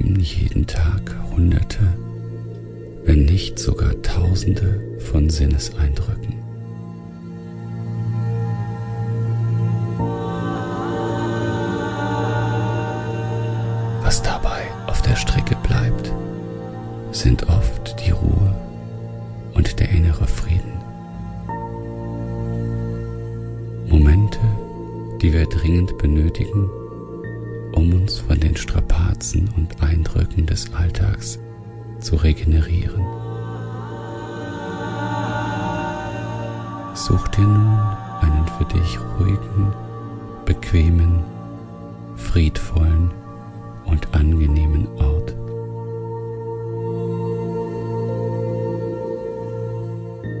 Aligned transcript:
erleben 0.00 0.20
jeden 0.20 0.66
Tag 0.66 1.14
Hunderte, 1.30 1.94
wenn 3.04 3.24
nicht 3.24 3.58
sogar 3.58 4.00
Tausende 4.02 4.80
von 4.98 5.28
Sinneseindrücken. 5.28 6.34
Was 14.02 14.22
dabei 14.22 14.62
auf 14.86 15.02
der 15.02 15.16
Strecke 15.16 15.56
bleibt, 15.62 16.12
sind 17.12 17.48
oft 17.48 17.96
die 18.04 18.10
Ruhe 18.10 18.54
und 19.54 19.78
der 19.78 19.90
innere 19.90 20.26
Frieden. 20.26 20.80
Momente, 23.88 24.38
die 25.20 25.32
wir 25.32 25.46
dringend 25.46 25.98
benötigen, 25.98 26.70
um 27.72 27.92
uns 27.92 28.18
von 28.18 28.38
den 28.40 28.56
Strapazen 28.56 29.48
und 29.56 29.82
Eindrücken 29.82 30.46
des 30.46 30.72
Alltags 30.74 31.38
zu 32.00 32.16
regenerieren. 32.16 33.04
Such 36.94 37.28
dir 37.28 37.42
nun 37.44 37.78
einen 38.20 38.46
für 38.58 38.64
dich 38.64 38.98
ruhigen, 39.18 39.72
bequemen, 40.44 41.24
friedvollen 42.16 43.10
und 43.84 44.14
angenehmen 44.14 44.86
Ort. 44.98 45.34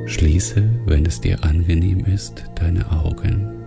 Schließe, 0.06 0.68
wenn 0.86 1.06
es 1.06 1.20
dir 1.20 1.42
angenehm 1.44 2.04
ist, 2.04 2.44
deine 2.56 2.90
Augen 2.90 3.60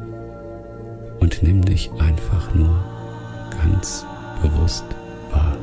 und 1.19 1.41
nimm 1.41 1.63
dich 1.63 1.89
einfach 1.99 2.53
nur 2.53 2.92
ganz 3.61 4.05
bewusst 4.41 4.85
wahr. 5.31 5.57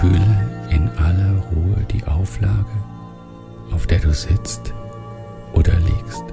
Fühle 0.00 0.68
in 0.70 0.90
aller 0.98 1.42
Ruhe 1.50 1.82
die 1.90 2.04
Auflage, 2.04 2.66
auf 3.72 3.86
der 3.86 4.00
du 4.00 4.12
sitzt 4.12 4.72
oder 5.52 5.74
liegst. 5.78 6.24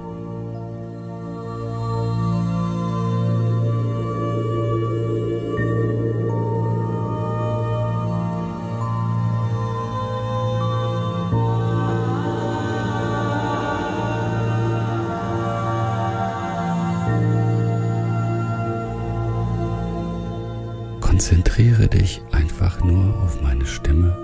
Konzentriere 21.00 21.88
dich 21.88 22.20
einfach 22.32 22.82
nur 22.82 23.22
auf 23.22 23.40
meine 23.40 23.64
Stimme 23.66 24.14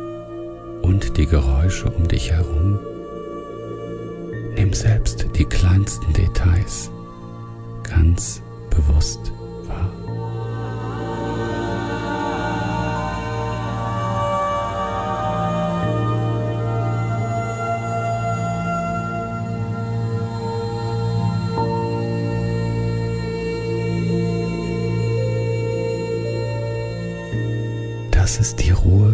und 0.83 1.17
die 1.17 1.27
Geräusche 1.27 1.89
um 1.89 2.07
dich 2.09 2.31
herum. 2.33 2.79
Nimm 4.71 4.77
selbst 4.77 5.27
die 5.37 5.45
kleinsten 5.45 6.13
Details 6.13 6.93
ganz 7.83 8.41
bewusst 8.71 9.33
wahr. 9.67 9.91
Das 28.13 28.39
ist 28.39 28.61
die 28.61 28.71
Ruhe, 28.71 29.13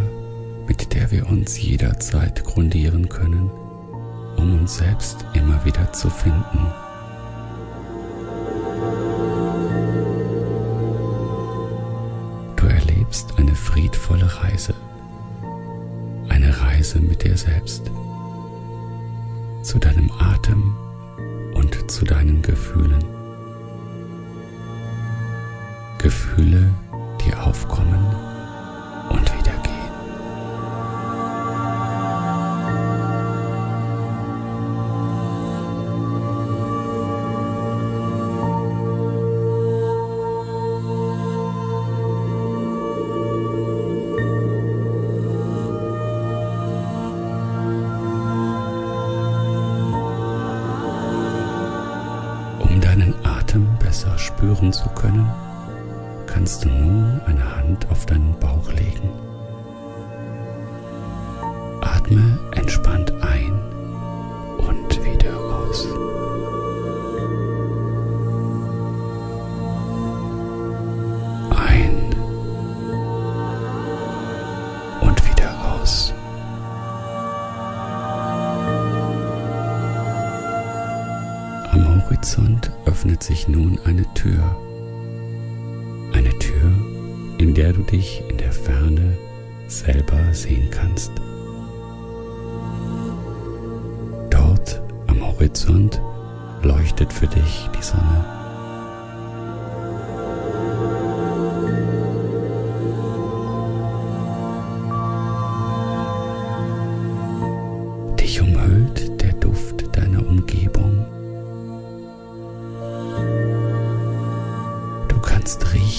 mit 0.68 0.92
der 0.92 1.10
wir 1.10 1.26
uns 1.30 1.58
jederzeit 1.58 2.44
grundieren 2.44 3.08
können, 3.08 3.50
um 4.46 4.60
uns 4.60 4.76
selbst 4.76 5.24
immer 5.32 5.64
wieder 5.64 5.92
zu 5.92 6.08
finden. 6.08 6.72
Du 12.54 12.66
erlebst 12.66 13.34
eine 13.38 13.54
friedvolle 13.54 14.28
Reise, 14.42 14.74
eine 16.28 16.60
Reise 16.60 17.00
mit 17.00 17.24
dir 17.24 17.36
selbst, 17.36 17.90
zu 19.62 19.78
deinem 19.78 20.10
Atem 20.18 20.76
und 21.54 21.90
zu 21.90 22.04
deinen 22.04 22.40
Gefühlen. 22.42 23.04
Gefühle, 25.98 26.72
die 27.24 27.34
aufkommen 27.34 28.35
besser 53.96 54.18
spüren 54.18 54.74
zu 54.74 54.90
können, 54.90 55.26
kannst 56.26 56.62
du 56.62 56.68
nun 56.68 57.18
eine 57.24 57.56
Hand 57.56 57.90
auf 57.90 58.04
deinen 58.04 58.38
Bauch 58.38 58.70
legen. 58.72 59.08
Atme 61.80 62.38
Horizont 82.06 82.70
öffnet 82.84 83.22
sich 83.24 83.48
nun 83.48 83.80
eine 83.84 84.04
Tür. 84.14 84.56
Eine 86.12 86.30
Tür, 86.38 86.72
in 87.38 87.52
der 87.52 87.72
du 87.72 87.82
dich 87.82 88.22
in 88.28 88.36
der 88.36 88.52
Ferne 88.52 89.16
selber 89.66 90.32
sehen 90.32 90.70
kannst. 90.70 91.10
Dort 94.30 94.80
am 95.08 95.20
Horizont 95.20 96.00
leuchtet 96.62 97.12
für 97.12 97.26
dich 97.26 97.68
die 97.76 97.82
Sonne. 97.82 98.45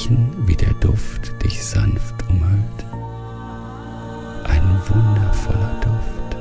Riechen, 0.07 0.48
wie 0.48 0.56
der 0.56 0.74
Duft 0.75 1.44
dich 1.44 1.63
sanft 1.63 2.15
umhüllt. 2.30 2.86
Ein 4.44 4.80
wundervoller 4.88 5.80
Duft. 5.81 6.37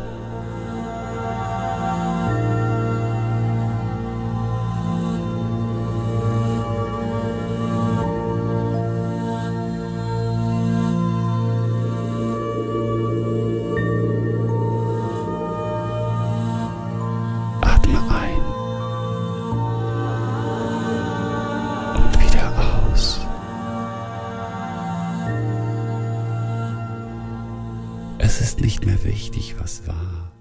Nicht 28.61 28.87
mehr 28.87 29.03
wichtig, 29.05 29.57
was 29.59 29.87
war 29.87 30.33